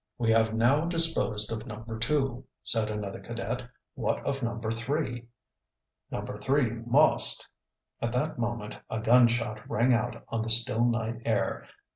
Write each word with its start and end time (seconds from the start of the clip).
"We 0.17 0.31
have 0.31 0.55
now 0.55 0.85
disposed 0.87 1.51
of 1.51 1.67
number 1.67 1.99
two," 1.99 2.45
said 2.63 2.89
another 2.89 3.19
cadet. 3.19 3.67
"What 3.93 4.25
of 4.25 4.41
number 4.41 4.71
three?" 4.71 5.27
"Number 6.09 6.39
three 6.39 6.71
must" 6.87 7.47
At 8.01 8.11
that 8.13 8.39
moment 8.39 8.79
a 8.89 8.99
gun 8.99 9.27
shot 9.27 9.61
rang 9.69 9.93
out 9.93 10.23
on 10.29 10.41
the 10.41 10.49
still 10.49 10.85
night 10.85 11.21
air. 11.23 11.67